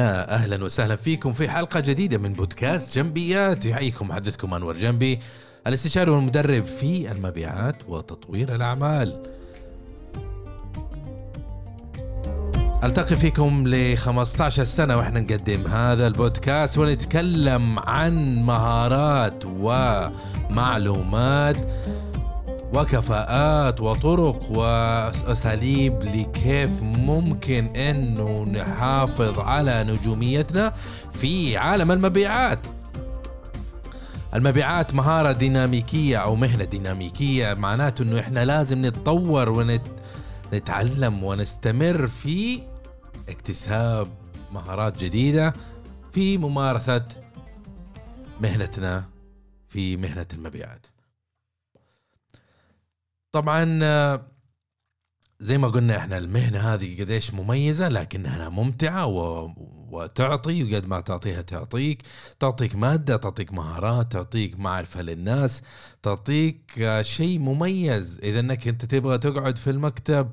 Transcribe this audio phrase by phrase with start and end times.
[0.00, 5.20] يا أهلا وسهلا فيكم في حلقة جديدة من بودكاست جنبيات يحييكم محدثكم أنور جنبي
[5.66, 9.22] الاستشاري والمدرب في المبيعات وتطوير الأعمال.
[12.84, 19.44] ألتقي فيكم ل 15 سنة وإحنا نقدم هذا البودكاست ونتكلم عن مهارات
[20.50, 21.56] ومعلومات
[22.74, 30.72] وكفاءات وطرق وأساليب لكيف ممكن أنه نحافظ على نجوميتنا
[31.12, 32.66] في عالم المبيعات.
[34.34, 39.48] المبيعات مهارة ديناميكية أو مهنة ديناميكية معناته أنه إحنا لازم نتطور
[40.52, 42.62] ونتعلم ونستمر في
[43.28, 44.08] اكتساب
[44.52, 45.54] مهارات جديدة
[46.12, 47.04] في ممارسة
[48.40, 49.04] مهنتنا
[49.68, 50.86] في مهنة المبيعات.
[53.32, 53.64] طبعا
[55.40, 59.50] زي ما قلنا إحنا المهنة هذه قديش مميزة لكنها ممتعة و...
[59.90, 62.02] وتعطي وقد ما تعطيها تعطيك.
[62.40, 65.62] تعطيك مادة تعطيك مهارات تعطيك معرفة للناس
[66.02, 66.60] تعطيك
[67.00, 68.18] شيء مميز.
[68.22, 70.30] إذا أنك أنت تبغى تقعد في المكتب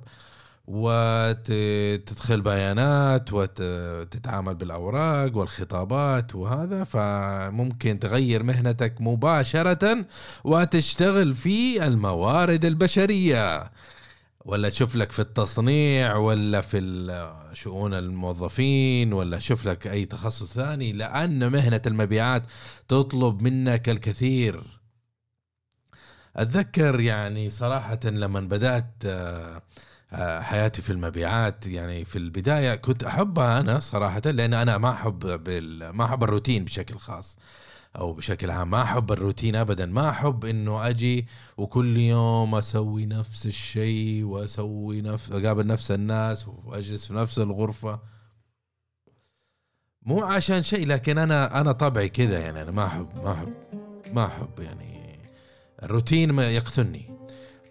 [0.67, 10.05] وتدخل بيانات وتتعامل بالأوراق والخطابات وهذا فممكن تغير مهنتك مباشرة
[10.43, 13.71] وتشتغل في الموارد البشرية.
[14.45, 16.79] ولا تشوف لك في التصنيع ولا في
[17.53, 22.43] شؤون الموظفين ولا شوف لك أي تخصص ثاني لأن مهنة المبيعات
[22.87, 24.63] تطلب منك الكثير.
[26.35, 28.39] أتذكر يعني صراحة لما
[29.05, 29.61] آه،
[30.41, 31.67] حياتي في المبيعات.
[31.67, 35.89] يعني في البداية كنت احبها أنا صراحة لأن أنا ما أحب بال...
[35.89, 37.37] ما أحب الروتين بشكل خاص
[37.95, 38.69] أو بشكل عام.
[38.69, 39.85] ما أحب الروتين ابدا.
[39.85, 41.27] ما أحب إنه أجي
[41.57, 47.99] وكل يوم أسوي نفس الشيء وأسوي نفس أقابل نفس الناس وأجلس في نفس الغرفة.
[50.01, 52.61] مو عشان شيء لكن أنا أنا طبعي كذا يعني.
[52.61, 53.53] أنا ما أحب ما أحب
[54.13, 55.19] ما أحب يعني.
[55.83, 57.16] الروتين يقتلني.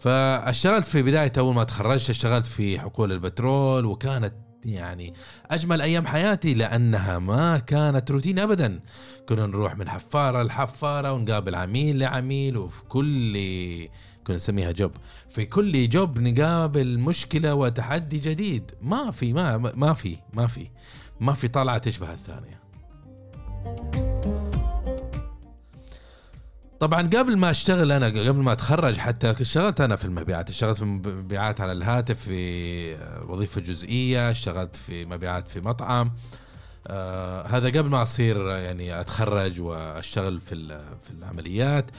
[0.06, 4.34] فاشتغلت في بداية أول ما تخرجت اشتغلت في حقول البترول وكانت
[4.64, 5.14] يعني
[5.50, 8.80] أجمل أيام حياتي لأنها ما كانت روتين أبدا.
[9.28, 13.32] كنا نروح من حفارة لحفارة ونقابل عميل لعميل وفي كل
[14.26, 14.92] كنا نسميها جوب
[15.28, 18.70] في كل جوب نقابل مشكلة وتحدي جديد.
[18.82, 20.68] ما في ما ما في ما في
[21.20, 22.60] ما في طلعة تشبه الثانية.
[26.80, 30.48] طبعا قبل ما أشتغل أنا قبل ما أتخرج حتى اشتغلت أنا في المبيعات.
[30.48, 32.96] اشتغلت في مبيعات على الهاتف في
[33.28, 36.12] وظيفة جزئية اشتغلت في مبيعات في مطعم.
[36.86, 40.54] آه هذا قبل ما أصير يعني أتخرج وأشتغل في
[41.02, 41.90] في العمليات.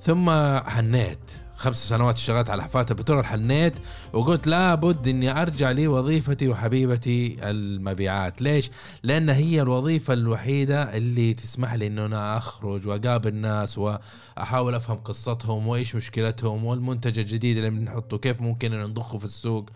[0.00, 0.30] ثم
[0.60, 1.45] حنيت.
[1.56, 3.74] خمس سنوات اشتغلت على حفاظة البترول حنيت
[4.12, 8.42] وقلت لابد إني أرجع لوظيفتي وحبيبتي المبيعات.
[8.42, 8.70] ليش؟
[9.02, 15.66] لأن هي الوظيفة الوحيدة اللي تسمح لي إنه أنا أخرج وأقابل ناس وأحاول أفهم قصتهم
[15.66, 19.70] وإيش مشكلتهم والمنتج الجديد اللي بنحطه كيف ممكن نضخه في السوق.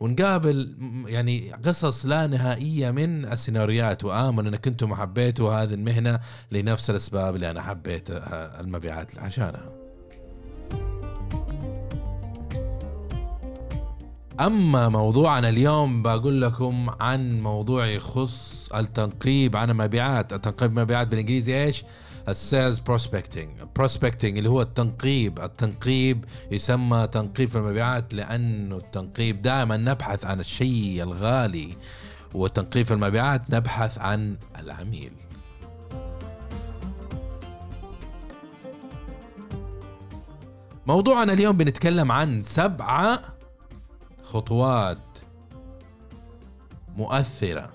[0.00, 0.74] ونقابل
[1.06, 6.20] يعني قصص لا نهائية من السيناريوهات وآمن أنك أنتم حبيتوا هذه المهنة
[6.52, 9.85] لنفس الأسباب اللي أنا حبيت المبيعات عشانها.
[14.40, 20.32] أما موضوعنا اليوم بقول لكم عن موضوع يخص التنقيب عن المبيعات.
[20.32, 21.84] التنقيب المبيعات بالإنجليزي إيش؟
[22.28, 25.38] ال sales prospecting prospecting اللي هو التنقيب.
[25.38, 31.76] التنقيب يسمى تنقيب في المبيعات لأنه التنقيب دائما نبحث عن الشيء الغالي
[32.34, 35.12] وتنقيب في المبيعات نبحث عن العميل.
[40.86, 43.35] موضوعنا اليوم بنتكلم عن سبعة
[44.26, 45.18] خطوات
[46.96, 47.72] مؤثرة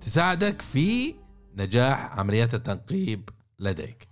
[0.00, 1.14] تساعدك في
[1.56, 3.28] نجاح عمليات التنقيب
[3.58, 4.08] لديك.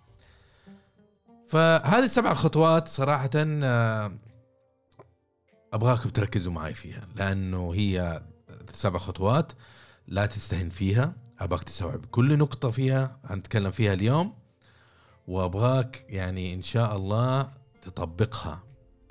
[1.49, 4.13] فهذه السبع الخطوات صراحة آه،
[5.73, 8.23] أبغاكم تركزوا معي فيها لأنه هي
[8.73, 9.53] سبع خطوات
[10.09, 14.35] لا تستهن فيها أبغاك تستوعب كل نقطة فيها هنتكلم فيها اليوم
[15.29, 17.51] وأبغاك يعني إن شاء الله
[17.83, 18.63] تطبقها.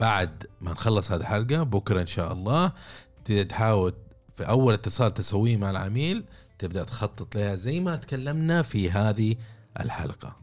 [0.02, 2.72] بعد ما نخلص هذه الحلقة بكرة إن شاء الله
[3.50, 3.94] تحاول
[4.38, 6.24] في أول اتصال تسويه مع العميل
[6.60, 9.36] تبدأ تخطط لها زي ما تكلمنا في هذه
[9.80, 10.36] الحلقة.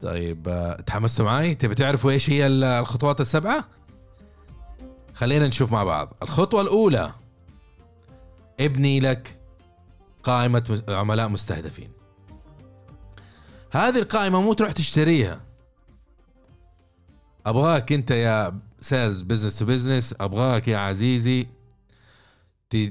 [0.00, 3.64] طيب تحمستوا معي تبي تعرفوا إيش هي الخطوات السبعة؟
[5.14, 6.14] خلينا نشوف مع بعض.
[6.22, 7.12] الخطوة الأولى
[8.60, 9.40] ابني لك
[10.22, 12.01] قائمة عملاء مستهدفين.
[13.72, 15.40] هذه القائمة مو تروح تشتريها.
[17.46, 21.46] أبغاك أنت يا sales business to business أبغاك يا عزيزي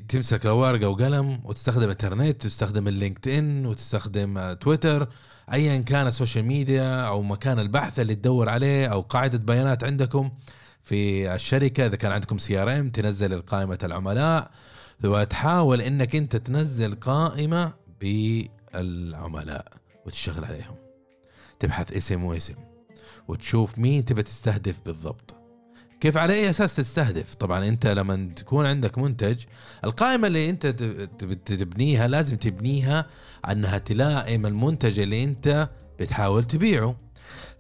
[0.10, 5.08] تمسك ورقه وقلم وتستخدم انترنت وتستخدم ال LinkedIn وتستخدم تويتر
[5.54, 10.32] ايا كان ال social media أو مكان البحث اللي تدور عليه أو قاعدة بيانات عندكم
[10.84, 11.86] في الشركة.
[11.86, 14.52] إذا كان عندكم CRM تنزل قائمه العملاء
[15.04, 19.81] وتحاول إنك أنت تنزل قائمة بالعملاء.
[20.06, 20.76] وتشتغل عليهم.
[21.60, 22.56] تبحث اسم واسم
[23.28, 25.36] وتشوف مين تبى تستهدف بالضبط.
[26.00, 29.44] كيف على أي أساس تستهدف؟ طبعا أنت لما تكون عندك منتج
[29.84, 30.68] القائمة اللي أنت
[31.46, 33.06] تبنيها لازم تبنيها
[33.50, 35.70] أنها تلائم المنتج اللي أنت
[36.00, 36.96] بتحاول تبيعه.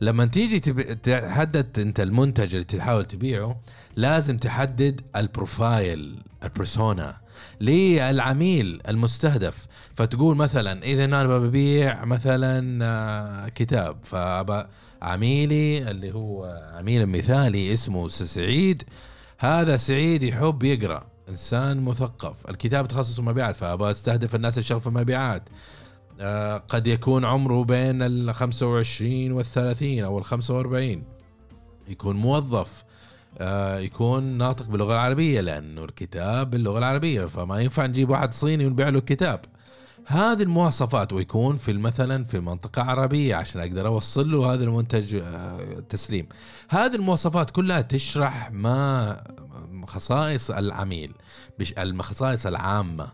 [0.02, 0.60] لما تيجي
[0.96, 3.62] تحدد انت المنتج اللي تحاول تبيعه
[3.96, 7.18] لازم تحدد البروفايل البرسونا
[7.62, 9.68] للعميل المستهدف.
[9.96, 14.66] فتقول مثلا إذا أنا ببيع مثلا آه، كتاب فابى
[15.02, 18.84] عميلي اللي هو عميل مثالي اسمه سعيد.
[19.38, 22.50] هذا سعيد يحب يقرأ إنسان مثقف.
[22.50, 25.50] الكتاب تخصص مبيعات فابى أستهدف الناس اللي المبيعات
[26.70, 31.04] قد يكون عمره بين ال 25 وال 30 أو ال 45
[31.88, 32.84] يكون موظف.
[33.38, 38.90] آه، يكون ناطق باللغة العربية لأنه الكتاب باللغة العربية فما ينفع نجيب واحد صيني ونبيع
[38.90, 39.46] له الكتاب.
[40.06, 45.60] هذه المواصفات ويكون في مثلا في منطقة عربية عشان أقدر أوصل له هذا المنتج آه،
[45.90, 46.28] تسليم.
[46.70, 49.18] هذه المواصفات كلها تشرح ما
[49.88, 51.14] خصائص العميل
[51.78, 53.08] الخصائص العامة.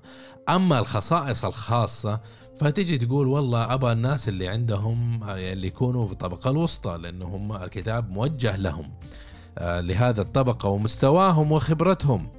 [0.49, 2.19] أما الخصائص الخاصة
[2.59, 8.09] فتيجي تقول والله ابى الناس اللي عندهم آه، اللي يكونوا بالطبقه الوسطى لأنه هم الكتاب
[8.09, 8.91] موجه لهم
[9.57, 12.29] آه، لهذا الطبقة ومستواهم وخبرتهم.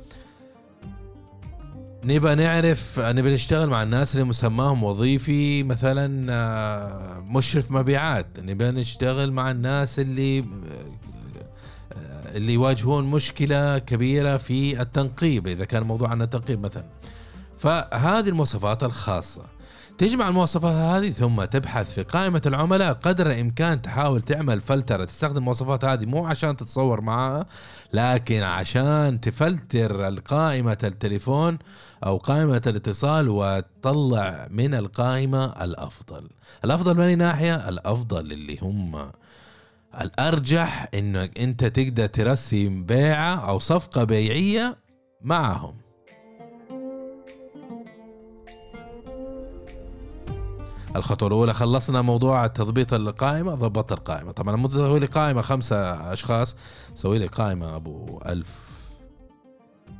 [2.04, 8.40] نبى نعرف نبى نشتغل مع الناس اللي مسماهم وظيفي مثلا آه، مشرف مبيعات.
[8.40, 10.44] نبى نشتغل مع الناس اللي
[12.34, 16.84] اللي يواجهون مشكلة كبيرة في التنقيب إذا كان موضوع عن التنقيب مثلا.
[17.58, 19.57] فهذه المواصفات الخاصة.
[19.98, 25.04] تجمع المواصفات هذه ثم تبحث في قائمة العملاء قدر الإمكان تحاول تعمل فلترة.
[25.04, 27.46] تستخدم المواصفات هذه مو عشان تتصور معها
[27.92, 31.58] لكن عشان تفلتر القائمة التليفون
[32.04, 36.28] أو قائمة الاتصال وتطلع من القائمة الأفضل.
[36.64, 39.10] الأفضل من أي ناحية؟ الأفضل اللي هم
[40.00, 44.76] الأرجح إنك أنت تقدر ترسم بيعة أو صفقة بيعية
[45.22, 45.87] معهم.
[50.96, 54.32] الخطوة الأولى خلصنا موضوع تضبيط القائمة ضبط القائمة.
[54.32, 55.76] طبعا لما تسوي لي قائمة خمسة
[56.12, 56.56] أشخاص
[56.94, 58.68] سوي لي قائمة أبو 1000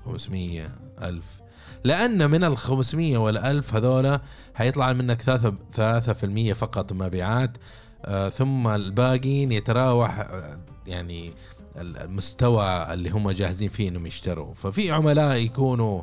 [0.05, 0.69] 500
[1.03, 1.41] 1000
[1.85, 4.21] لأن من ال 500 وال 1000 هذولا
[4.55, 7.57] حيطلع منك 3 3% فقط مبيعات
[8.05, 11.33] آه ثم الباقيين يتراوح آه يعني
[11.77, 14.55] المستوى اللي هم جاهزين فيه إنهم يشتروا.
[14.55, 16.03] ففي عملاء يكونوا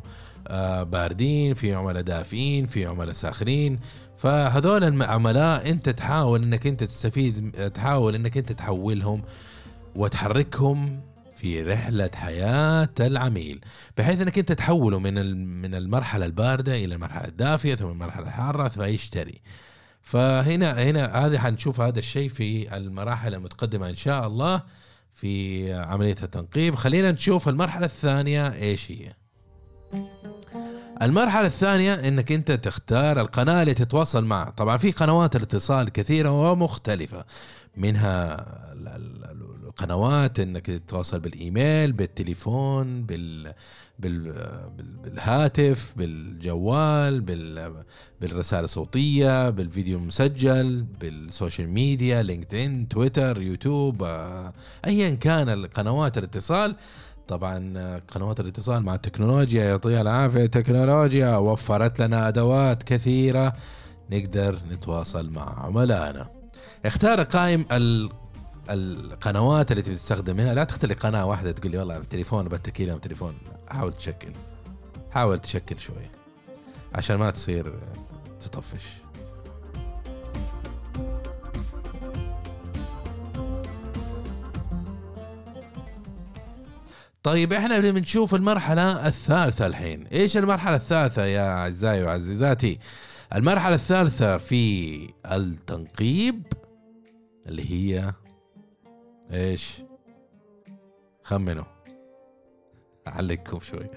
[0.84, 3.80] باردين في عملاء دافئين في عملاء ساخنين
[4.18, 9.24] فهذول العملاء انت تحاول انك انت تستفيد تحاول انك انت تحولهم
[9.96, 11.02] وتحركهم
[11.36, 13.62] في رحلة حياة العميل.
[13.98, 19.42] بحيث انك انت تحوله من من المرحلة الباردة إلى المرحلة الدافية ثم المرحلة الحارة فيشتري
[20.02, 24.64] فهنا هنا هذا حنشوف هذا الشيء في المراحل المتقدمة إن شاء الله
[25.16, 26.76] في عملية التنقيب.
[26.76, 29.14] خلينا نشوف المرحلة الثانية إيش هي.
[31.02, 37.26] المرحلة الثانية إنك أنت تختار القناة اللي تتواصل معها طبعا في قنوات الاتصال كثيرة ومختلفة.
[37.78, 38.46] منها
[39.64, 43.54] القنوات إنك تتواصل بالإيميل بالتليفون بال
[44.00, 47.22] بالهاتف بالجوال
[48.22, 54.54] بالرسائل الصوتية بالفيديو المسجل بال social media LinkedIn Twitter YouTube آه،
[54.86, 56.76] ايا كان القنوات الاتصال.
[57.28, 60.44] طبعا قنوات الاتصال مع التكنولوجيا يعطيها العافية.
[60.44, 63.54] التكنولوجيا وفرت لنا أدوات كثيرة
[64.12, 66.28] نقدر نتواصل مع عملائنا
[66.86, 68.10] اختار قائم ال
[68.70, 73.38] القنوات اللي تبي تستخدمها لا تختار قناة واحدة تقول لي والله التليفون بتكي لهم تليفون.
[73.68, 74.32] حاول تشكل.
[75.12, 76.10] حاول تشكل شوي.
[76.96, 77.74] عشان ما تصير
[78.40, 79.05] تطفش.
[87.26, 92.80] طيب إحنا بنشوف المرحلة الثالثة الحين، إيش المرحلة الثالثة يا أعزائي وعزيزاتي؟
[93.36, 96.44] المرحلة الثالثة في التنقيب
[97.46, 98.14] اللي هي
[99.32, 99.82] إيش؟
[101.24, 101.64] خمنوا.
[103.08, 103.90] أعلقكم شوي.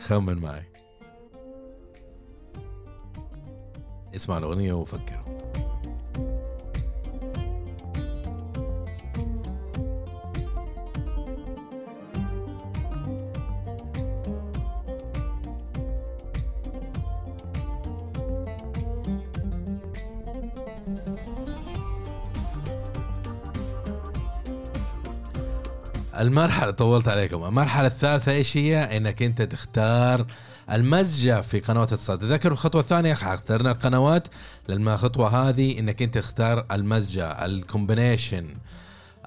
[0.00, 0.64] خمن معي.
[4.16, 5.43] اسمع الأغنية وفكروا.
[26.24, 27.44] المرحلة طولت عليكم.
[27.44, 30.26] المرحلة الثالثة إيش هي؟ إنك أنت تختار
[30.72, 32.18] المزجة في قنوات الاتصال.
[32.18, 34.28] تذكر الخطوة الثانية اخترنا القنوات.
[34.68, 38.56] لما الخطوة هذه إنك أنت تختار المزجة ال combination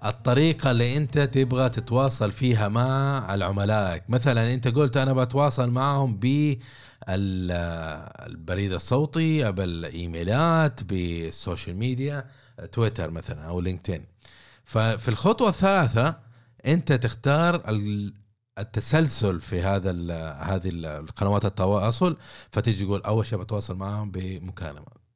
[0.05, 4.03] الطريقة اللي أنت تبغى تتواصل فيها مع العملاء.
[4.09, 6.55] مثلا أنت قلت أنا بتواصل معهم ب
[7.09, 12.25] البريد الصوتي بالإيميلات بال social media
[12.71, 14.05] تويتر مثلا أو LinkedIn.
[14.65, 16.26] ففي الخطوة الثالثة
[16.67, 17.63] أنت تختار
[18.59, 19.91] التسلسل في هذا
[20.31, 22.17] هذه القنوات التواصل
[22.51, 25.07] فتيجي تقول أول شيء بتواصل معهم بمكالمة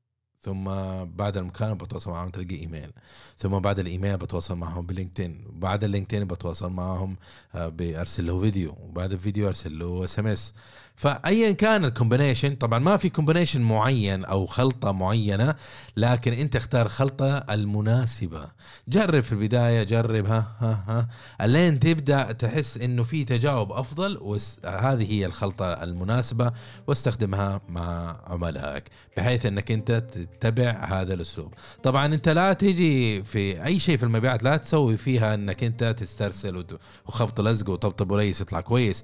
[0.42, 0.64] ثم
[1.06, 2.92] بعد المكالمة بتواصل معهم تلقي إيميل
[3.38, 7.18] ثم بعد الإيميل بتواصل معهم ب LinkedIn وبعد ال LinkedIn بتواصل معهم
[7.56, 10.54] آه، بأرسل له فيديو وبعد الفيديو أرسل له SMS
[11.02, 15.56] فايا كان ال combination طبعا ما في combination معين أو خلطة معينة
[15.98, 18.48] لكن أنت اختار خلطة المناسبة.
[18.88, 21.08] جرب في البداية جرب ها ها ها
[21.46, 26.52] الين تبدأ تحس إنه في تجاوب أفضل وهذه هي الخلطة المناسبة
[26.88, 28.84] واستخدمها مع عملائك
[29.18, 31.54] بحيث إنك أنت تتبع هذا الأسلوب.
[31.84, 36.66] طبعا أنت لا تيجي في أي شيء في المبيعات لا تسوي فيها إنك أنت تسترسل
[37.08, 39.04] وخبط لزق وطبطب وليس يطلع كويس.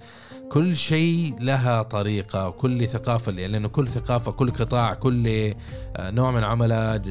[0.52, 6.44] كل شيء لها طريقة كل ثقافة لأنه كل ثقافة كل قطاع كل آه، نوع من
[6.44, 7.02] عملاء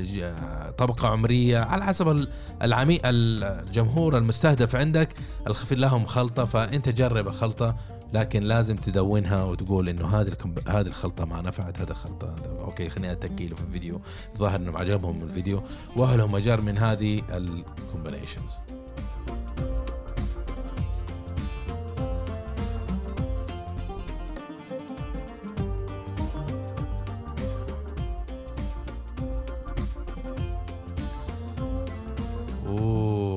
[0.79, 2.27] طبقة عمرية على حسب
[2.63, 5.15] العمي الجمهور المستهدف عندك
[5.47, 7.77] الخفي لهم خلطة فأنت جرب الخلطة
[8.13, 10.33] لكن لازم تدونها وتقول إنه هذه
[10.69, 14.01] هذه الخلطة ما نفعت هذه الخلطة okay خليني أتكي له في الفيديو
[14.37, 15.63] ظاهر إنهم عجبهم الفيديو
[15.97, 18.53] وهلم جرا من هذه ال combinations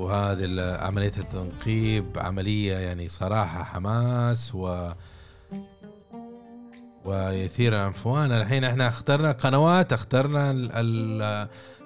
[0.09, 4.91] هذه عملية التنقيب عملية يعني صراحة حماس و
[7.05, 8.31] ويثير العنفوان.
[8.31, 10.71] الحين إحنا اخترنا قنوات اخترنا ال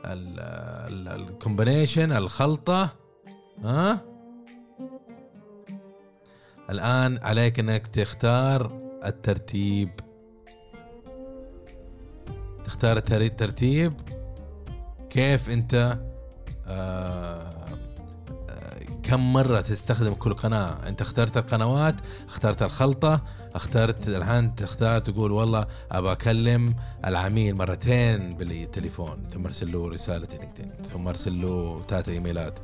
[0.05, 0.39] ال
[1.07, 2.89] الكومبينيشن الخلطة
[3.63, 4.01] ها؟
[6.69, 8.71] الآن عليك إنك تختار
[9.05, 9.89] الترتيب.
[12.65, 13.93] تختار الترتيب
[15.09, 15.97] كيف أنت
[16.67, 17.52] آه
[19.03, 21.95] كم مرة تستخدم كل قناة؟ انت اخترت القنوات
[22.27, 23.21] اخترت الخلطة
[23.55, 30.71] اخترت الآن تختار تقول والله أبى أكلم العميل مرتين بالتليفون ثم ارسل له رسالة لينكدين
[30.93, 32.59] ثم ارسل له ثلاث إيميلات.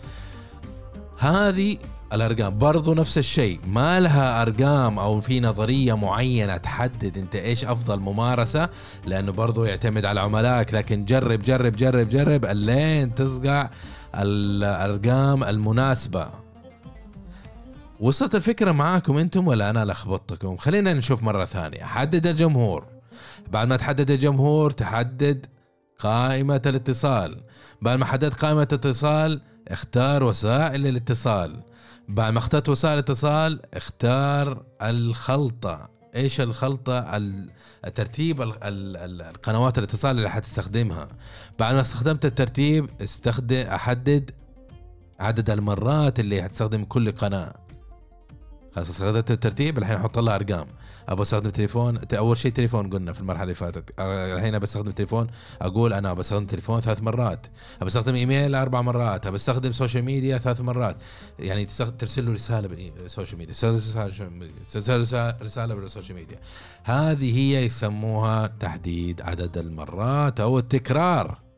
[1.20, 1.78] هذه
[2.14, 8.00] الأرقام برضو نفس الشيء ما لها أرقام أو في نظرية معينة تحدد أنت إيش أفضل
[8.00, 8.70] ممارسة
[9.06, 13.70] لأنه برضو يعتمد على عملائك لكن جرب جرب جرب جرب الين تصقع
[14.16, 16.30] الأرقام المناسبة.
[18.00, 21.84] وصلت الفكرة معاكم أنتم ولا أنا لخبطتكم خلينا نشوف مرة ثانية.
[21.84, 22.86] حدد الجمهور.
[23.52, 25.46] بعد ما تحدد الجمهور تحدد
[26.00, 27.42] قائمة الاتصال.
[27.82, 31.62] بعد ما حددت قائمة الاتصال اختار وسائل الاتصال.
[32.08, 35.99] بعد ما اخترت وسائل الاتصال اختار الخلطة.
[36.16, 37.18] إيش الخلطة
[37.86, 41.10] الترتيب القنوات الاتصال اللي حتستخدمها
[41.60, 44.32] بعد ما استخدمت الترتيب استخدم أحدد
[45.20, 47.54] عدد المرات اللي حتستخدم كل قناة.
[48.76, 50.68] خلاص استخدمت الترتيب الحين أحط لها أرقام.
[51.10, 53.94] أبغى أستخدم تليفون أول شيء تليفون قلنا في المرحلة اللي فاتت.
[54.00, 55.28] الحين بستخدم تليفون
[55.62, 57.48] أقول أنا بستخدم تليفون ثلاث مرات.
[57.82, 59.28] بستخدم إيميل أربع مرات.
[59.28, 60.96] بستخدم social media ثلاث مرات.
[61.40, 61.66] يعني
[62.00, 63.54] ترسل له رسالة بال social media.
[63.54, 66.40] ترسل رسالة بال social media.
[66.84, 71.49] هذه هي يسموها تحديد عدد المرات أو التكرار.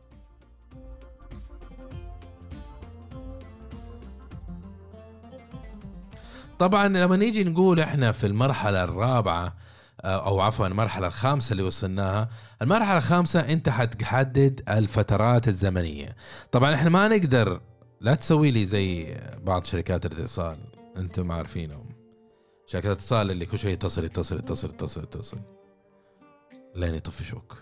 [6.61, 9.55] طبعا لما نيجي نقول إحنا في المرحلة الرابعة
[10.01, 12.29] آه، أو عفوا المرحلة الخامسة اللي وصلناها
[12.61, 16.15] المرحلة الخامسة أنت حتحدد الفترات الزمنية.
[16.51, 17.61] طبعا إحنا ما نقدر
[18.01, 20.57] لا تسوي لي زي بعض شركات الاتصال
[20.97, 21.89] أنتم عارفينهم.
[22.65, 25.37] شركات الاتصال اللي كل شوي يتصل يتصل يتصل يتصل يتصل.
[26.75, 27.57] لين يطفشوك.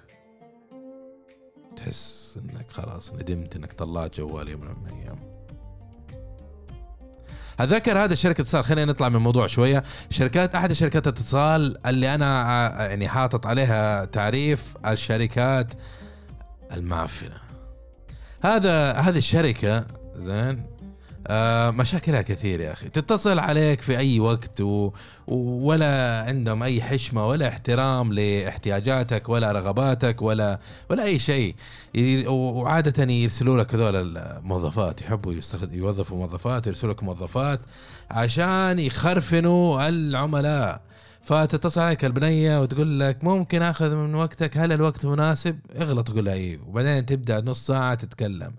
[1.76, 5.29] تحس إنك خلاص ندمت إنك طلعت جوال يوم من الأيام.
[7.60, 9.84] اتذكر هذا شركة اتصال خلينا نطلع من الموضوع شوية.
[10.10, 12.26] شركات أحد شركات الاتصال اللي أنا
[12.86, 15.74] يعني حاطط عليها تعريف الشركات
[16.72, 17.36] المعفنة.
[18.44, 19.86] هذا هذه الشركة
[20.16, 20.69] زين آه
[21.72, 22.90] مشاكلها كثير يا أخي.
[22.90, 24.92] تتصل عليك في أي وقت و...
[25.28, 30.60] ولا عندهم أي حشمة ولا احترام لاحتياجاتك ولا رغباتك ولا
[30.90, 31.56] ولا أي شيء.
[32.28, 35.74] وعادة يرسلوا لك هذول الموظفات يحبوا يستخد...
[35.74, 37.60] يوظفوا موظفات يرسلوا لك موظفات
[38.12, 40.82] عشان يخرفنوا العملاء.
[41.22, 46.34] فتتصل عليك البنية وتقول لك ممكن آخذ من وقتك هل الوقت مناسب؟ اغلط تقول لها
[46.34, 46.60] إيه.
[46.68, 48.52] وبعدين تبدأ نص ساعة تتكلم.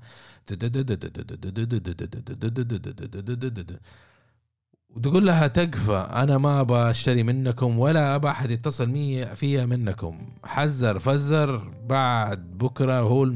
[4.96, 10.18] وتقول لها تكفى أنا ما أبغى أشتري منكم ولا أبغى أحد يتصل مية فيها منكم.
[10.44, 13.28] حذر فزر بعد بكرة هو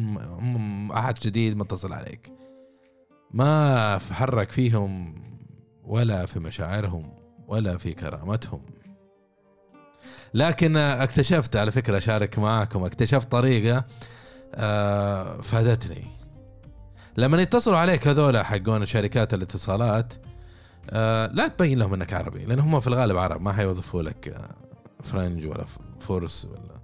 [0.93, 2.33] أحد جديد متصل عليك.
[3.31, 5.15] ما حرك فيهم
[5.85, 7.13] ولا في مشاعرهم
[7.49, 8.63] ولا في كرامتهم.
[10.35, 13.85] لكن اكتشفت على فكرة أشارك معاكم اكتشفت طريقة
[14.55, 16.24] آه، فادتني.
[17.17, 20.13] لما يتصلوا عليك هذول حقون شركات الاتصالات
[20.91, 24.55] آه لا تبين لهم إنك عربي لأن هم في الغالب عرب ما حيوظفوا لك آه
[25.03, 25.65] فرنج ولا
[26.01, 26.75] فورس ولا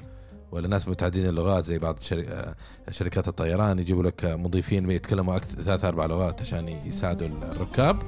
[0.53, 2.55] ولا ناس متعددين اللغات زي بعض آه،
[2.91, 8.03] شركات الطيران يجيبوا لك مضيفين يتكلموا أكثر ثلاث أربع لغات عشان يساعدوا الركاب.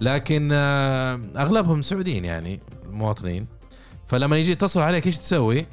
[0.00, 0.52] لكن
[1.36, 3.46] أغلبهم سعوديين يعني مواطنين.
[4.06, 5.66] فلما يجي يتصل عليك إيش تسوي؟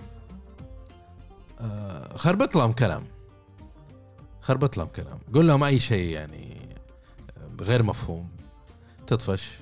[2.15, 3.03] خربط لهم كلام.
[4.49, 5.19] خربط لهم كلام.
[5.33, 6.75] قول لهم أي شيء يعني
[7.61, 8.29] غير مفهوم.
[9.07, 9.59] تطفش.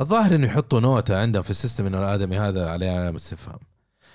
[0.00, 3.58] الظاهر إنه يحطوا نوتة عندهم في السيستم إنه الآدمي هذا عليه علامة استفهام.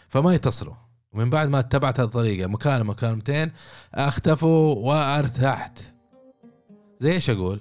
[0.10, 0.74] فما يتصلوا.
[1.14, 3.52] ومن بعد ما اتبعت الطريقة مكالمة مكالمتين
[3.94, 5.80] أختفوا وأرتحت.
[7.00, 7.60] زي إيش أقول؟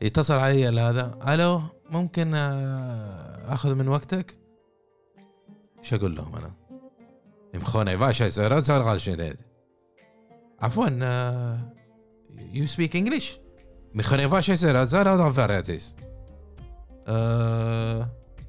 [0.00, 4.38] يتصل علي هذا ألو ممكن آه، أخذ من وقتك؟
[5.78, 6.52] إيش أقول لهم أنا؟
[7.54, 8.58] يمخوني فاشا يصير
[10.62, 10.86] عفوا
[12.54, 13.38] يو سبيك انجلش
[13.94, 15.94] میخوای باشه سر زر آدم فراتيس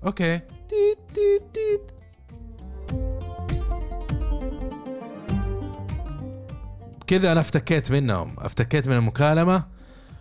[0.05, 0.39] أوكي.
[0.69, 1.91] تيت تيت تيت.
[7.07, 8.35] كذا أنا افتكيت منهم.
[8.39, 9.63] افتكيت من المكالمة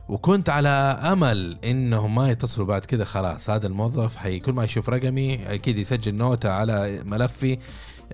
[0.09, 0.69] وكنت على
[1.13, 3.05] أمل إنهم ما يتصلوا بعد كذا.
[3.05, 7.59] خلاص هذا الموظف حي كل ما يشوف رقمي أكيد يسجل نوتة على ملفي.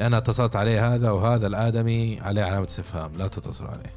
[0.00, 3.94] أنا اتصلت عليه هذا وهذا الآدمي عليه علامة استفهام لا تتصلوا عليه.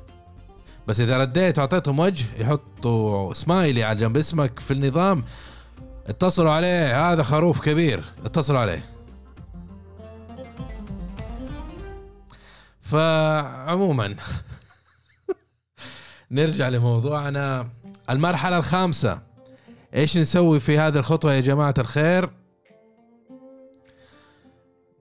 [0.88, 5.24] بس إذا رديت واعطيتهم وجه يحطوا سمايلي على جنب اسمك في النظام.
[6.08, 8.04] اتصلوا عليه هذا خروف كبير.
[8.26, 8.84] اتصلوا عليه.
[12.82, 14.16] فعموما
[16.32, 17.68] نرجع لموضوعنا.
[18.10, 19.22] المرحلة الخامسة.
[19.96, 22.30] إيش نسوي في هذه الخطوة يا جماعة الخير؟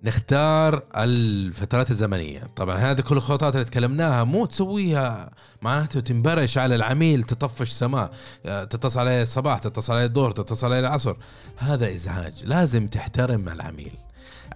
[0.04, 2.50] نختار الفترات الزمنية.
[2.56, 5.30] طبعا هذه كل الخطوات اللي تكلمناها مو تسويها
[5.62, 8.10] معناته تنبرش على العميل تطفش سماء
[8.44, 11.16] تتصل عليه الصباح تتصل عليه الظهر تتصل عليه العصر.
[11.56, 12.44] هذا إزعاج.
[12.44, 13.92] لازم تحترم العميل.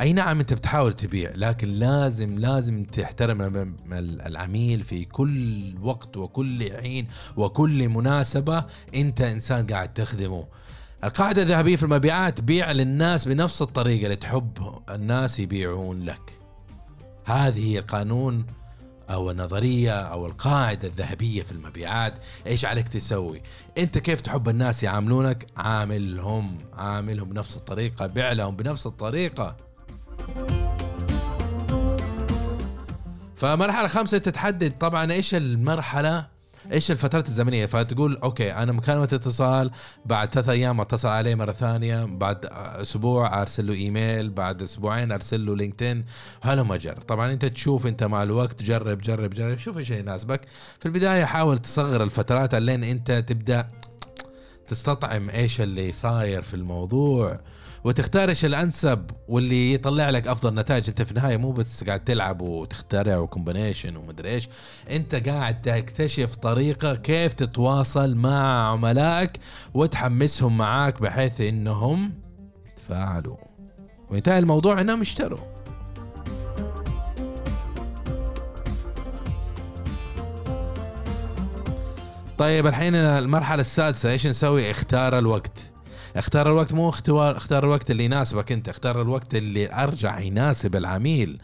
[0.01, 3.77] أي نعم أنت بتحاول تبيع لكن لازم لازم تحترم
[4.27, 10.45] العميل في كل وقت وكل حين وكل مناسبة أنت إنسان قاعد تخدمه.
[11.05, 16.33] القاعدة الذهبية في المبيعات بيع للناس بنفس الطريقة اللي تحب الناس يبيعون لك.
[17.25, 18.47] هذه قانون
[19.11, 22.19] أو النظرية أو القاعدة الذهبية في المبيعات.
[22.47, 23.43] إيش عليك تسوي؟
[23.79, 29.57] أنت كيف تحب الناس يعاملونك؟ عاملهم عاملهم بنفس الطريقة بيع لهم بنفس الطريقة.
[33.37, 36.32] فمرحلة خمسة تتحدد طبعا إيش المرحلة
[36.72, 39.70] إيش الفترات الزمنية؟ فتقول okay أنا مكالمه اتصال
[40.07, 45.46] بعد ثلاث أيام اتصل عليه مرة ثانية بعد أسبوع أرسل له إيميل بعد أسبوعين أرسل
[45.46, 46.05] له LinkedIn
[46.43, 50.40] هلم جرا طبعا أنت تشوف أنت مع الوقت جرب جرب جرب شوف إيش يناسبك.
[50.81, 53.68] في البداية حاول تصغر الفترات لين أنت تبدأ
[54.66, 57.40] تستطعم إيش اللي صاير في الموضوع.
[57.85, 60.88] وتختار إيش الأنسب واللي يطلع لك أفضل نتائج.
[60.88, 64.49] أنت في النهاية مو بس قاعد تلعب وتخترع و combination ومدري إيش
[64.90, 69.38] أنت قاعد تكتشف طريقة كيف تتواصل مع عملائك
[69.75, 72.12] وتحمسهم معاك بحيث إنهم
[72.73, 73.37] يتفاعلوا.
[74.11, 74.81] وينتهي الموضوع.
[74.81, 75.38] إنهم يشتروا
[82.38, 84.11] طيب الحين المرحلة السادسة.
[84.11, 85.62] إيش نسوي؟ اختار الوقت.
[86.16, 91.42] اختار الوقت مو اختار اختار الوقت اللي يناسبك انت اختار الوقت اللي أرجع يناسب العميل.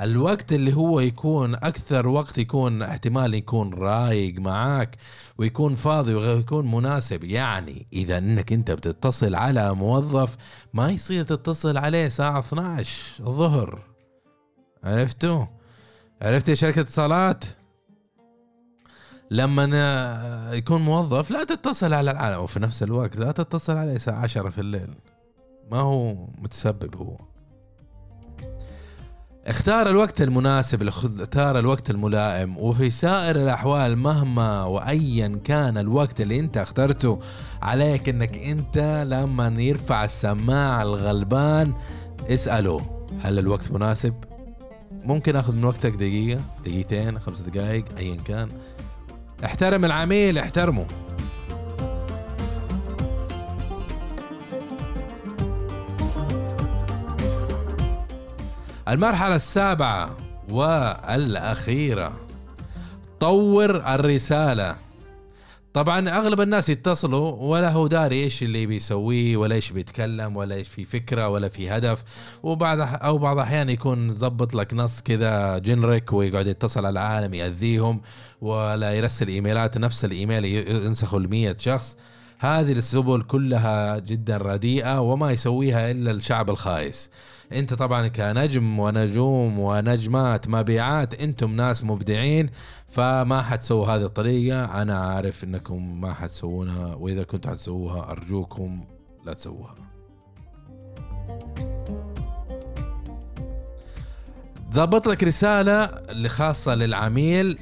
[0.00, 4.96] الوقت اللي هو يكون أكثر وقت يكون احتمال يكون رايق معاك
[5.38, 7.24] ويكون فاضي ويكون مناسب.
[7.24, 10.36] يعني إذا إنك أنت بتتصل على موظف
[10.74, 13.82] ما يصير تتصل عليه ساعة 12 الظهر.
[14.84, 15.44] عرفتوا؟
[16.22, 17.44] عرفت يا شركة اتصالات؟
[19.30, 24.50] لما يكون موظف لا تتصل على العالم وفي نفس الوقت لا تتصل عليه الساعة 10
[24.50, 24.94] في الليل.
[25.70, 27.16] ما هو متسبب هو.
[29.46, 32.56] اختار الوقت المناسب اختار الوقت الملائم.
[32.58, 37.20] وفي سائر الأحوال مهما وايا كان الوقت اللي أنت اخترته
[37.62, 41.72] عليك إنك أنت لما يرفع السماعه الغلبان
[42.28, 44.14] اسأله هل الوقت مناسب؟
[44.90, 48.48] ممكن آخذ من وقتك دقيقة دقيقتين خمس دقائق ايا كان.
[49.44, 50.86] احترم العميل احترمه.
[58.88, 60.16] المرحلة السابعة
[60.50, 62.12] والأخيرة.
[63.20, 64.76] طور الرسالة.
[65.74, 70.68] طبعا أغلب الناس يتصلوا ولا هو داري إيش اللي بيسويه ولا إيش بيتكلم ولا إيش
[70.68, 72.04] في فكرة ولا في هدف.
[72.42, 78.00] وبعض أو بعض الاحيان يكون ظبط لك نص كذا جنريك ويقعد يتصل على العالم يأذيهم
[78.40, 81.96] ولا يرسل إيميلات نفس الإيميل ينسخوا ل شخص.
[82.42, 87.10] هذه السبل كلها جدا رديئة وما يسويها إلا الشعب الخايس.
[87.52, 92.50] أنت طبعا كنجم ونجوم ونجمات مبيعات أنتم ناس مبدعين
[92.88, 94.82] فما حتسووا هذه الطريقة.
[94.82, 98.84] أنا عارف إنكم ما حتسوونها وإذا كنتوا حتسووها أرجوكم
[99.24, 99.74] لا تسووها.
[104.72, 105.90] ضبط لك رسالة
[106.28, 107.58] خاصة للعميل.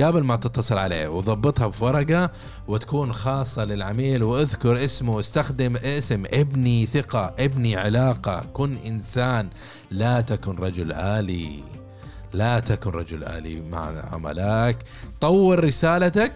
[0.00, 2.30] قبل ما تتصل عليه وضبطها بورقة
[2.68, 8.46] وتكون خاصة للعميل واذكر اسمه واستخدم اسم ابني ثقة ابني علاقة.
[8.52, 9.48] كن إنسان
[9.90, 11.64] لا تكن رجل آلي.
[12.32, 14.76] لا تكن رجل آلي مع عملاك.
[15.20, 16.32] طور رسالتك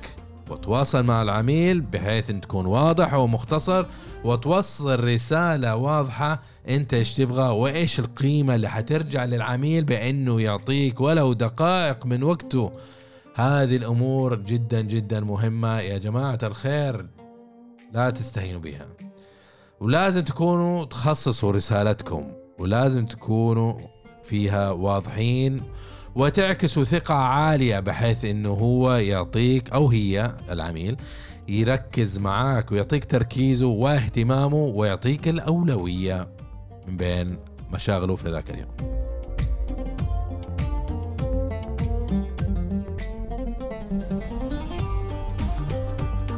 [0.50, 3.86] وتواصل مع العميل بحيث إن تكون واضح ومختصر
[4.24, 12.06] وتوصل رسالة واضحة أنت إيش تبغى وإيش القيمة اللي حترجع للعميل بأنه يعطيك ولو دقائق
[12.06, 12.72] من وقته.
[13.34, 17.06] هذه الأمور جدا جدا مهمة يا جماعة الخير
[17.92, 18.86] لا تستهينوا بها.
[19.80, 23.74] ولازم تكونوا تخصصوا رسالتكم ولازم تكونوا
[24.22, 25.62] فيها واضحين
[26.14, 30.96] وتعكسوا ثقة عالية بحيث إنه هو يعطيك أو هي العميل
[31.48, 36.28] يركز معاك ويعطيك تركيزه واهتمامه ويعطيك الأولوية
[36.88, 37.38] من بين
[37.72, 39.09] مشاغله في ذاك اليوم.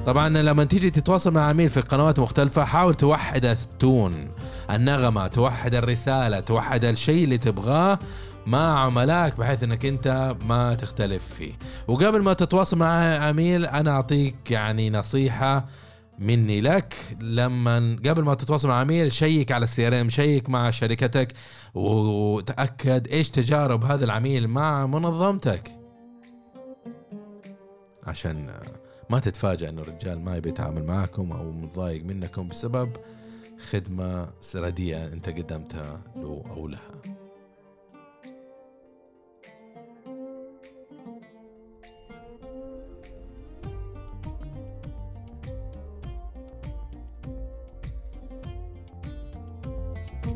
[0.07, 4.29] طبعا لما تيجي تتواصل مع عميل في قنوات مختلفة حاول توحد التون
[4.71, 7.99] النغمة توحد الرسالة توحد الشيء اللي تبغاه
[8.47, 11.53] مع عملائك بحيث إنك أنت ما تختلف فيه.
[11.89, 15.67] وقبل ما تتواصل مع عميل أنا أعطيك يعني نصيحة
[16.19, 16.95] مني لك.
[17.21, 21.33] لما قبل ما تتواصل مع عميل شيك على السي إر إم شيك مع شركتك
[21.75, 25.63] وتأكد إيش تجارب هذا العميل مع منظمتك.
[28.07, 28.51] عشان
[29.11, 32.97] ما تتفاجأ إنه الرجال ما يبي يتعامل معكم أو متضايق منكم بسبب
[33.71, 36.93] خدمة رديئة أنت قدمتها له أو لها.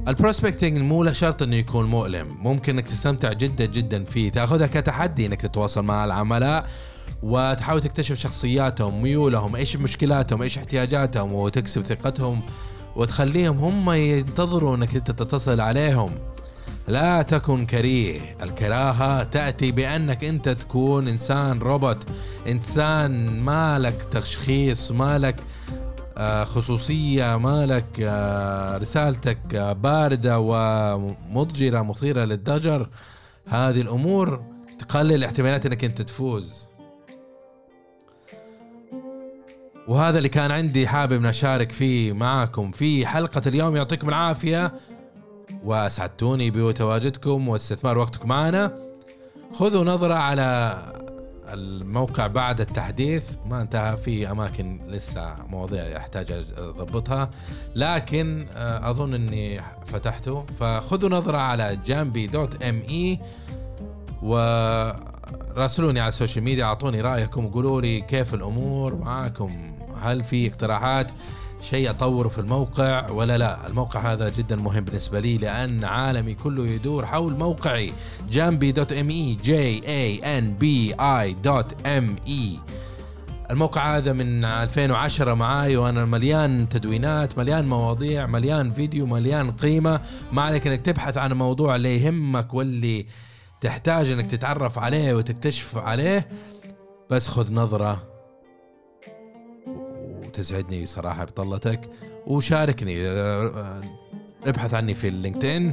[0.08, 5.26] البروسبكتنج مو له شرط إنه يكون مؤلم ممكن إنك تستمتع جدا جدا فيه تأخذها كتحدي
[5.26, 6.66] إنك تتواصل مع العملاء
[7.22, 12.40] وتحاول تكتشف شخصياتهم ميولهم إيش مشكلاتهم إيش احتياجاتهم وتكسب ثقتهم
[12.96, 16.10] وتخليهم هم ينتظروا إنك أنت تتصل عليهم.
[16.88, 18.36] لا تكن كريه.
[18.42, 22.06] الكراهة تأتي بأنك أنت تكون إنسان روبوت
[22.48, 25.36] إنسان مالك تشخيص مالك
[26.18, 32.88] آه، خصوصية مالك آه، رسالتك آه، باردة ومضجرة مثيرة للضجر
[33.46, 34.44] هذه الأمور
[34.78, 36.65] تقلل احتمالات أنك أنت تفوز.
[39.88, 43.76] وهذا اللي كان عندي حابب نشارك فيه معاكم في حلقة اليوم.
[43.76, 44.72] يعطيكم العافية.
[45.64, 48.78] وأسعدتوني بتواجدكم واستثمار وقتكم معنا.
[49.52, 50.82] خذوا نظرة على
[51.48, 53.30] الموقع بعد التحديث.
[53.46, 57.30] ما انتهى في أماكن لسه مواضيع يحتاج أضبطها.
[57.74, 60.46] لكن آه، أظن إني فتحته.
[60.60, 63.18] فخذوا نظرة على Ganbi dot M E
[64.22, 64.36] و
[65.56, 66.64] راسلوني على ال social media.
[66.64, 68.94] أعطوني رأيكم وقولوا لي كيف الأمور.
[68.94, 71.10] معاكم هل في اقتراحات
[71.62, 76.66] شيء أطوره في الموقع ولا لا؟ الموقع هذا جدا مهم بالنسبة لي لأن عالمي كله
[76.66, 77.92] يدور حول موقعي.
[78.30, 82.58] Ganbi dot M E G A N B I dot M E
[83.50, 90.00] الموقع هذا من 2010 معاي وأنا مليان تدوينات مليان مواضيع مليان فيديو مليان قيمة.
[90.32, 93.06] ما عليك إنك تبحث عن الموضوع اللي يهمك واللي
[93.60, 96.28] تحتاج إنك تتعرف عليه وتكتشف عليه.
[97.10, 98.15] بس خذ نظرة
[100.36, 101.80] وتسعدني صراحة بطلتك.
[102.26, 103.82] وشاركني آه،
[104.46, 105.72] ابحث عني في ال LinkedIn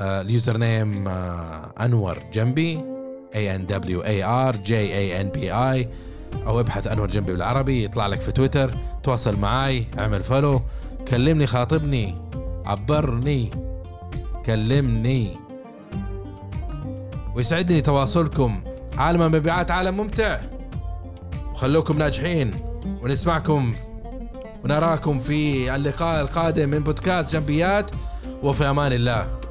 [0.00, 2.80] آه، ال username آه، أنور جنبي
[3.34, 5.88] A N W A R G A N B I
[6.46, 8.74] أو ابحث أنور جنبي بالعربي يطلع لك في تويتر.
[9.02, 10.62] تواصل معاي اعمل فولو
[11.08, 12.14] كلمني خاطبني
[12.64, 13.50] عبرني
[14.46, 15.36] كلمني.
[17.34, 18.60] ويسعدني تواصلكم.
[18.98, 20.40] عالم المبيعات عالم ممتع.
[21.52, 22.65] وخلوكم ناجحين.
[23.06, 23.74] ونسمعكم
[24.64, 27.90] ونراكم في اللقاء القادم من بودكاست جنبيات
[28.42, 29.45] وفي أمان الله.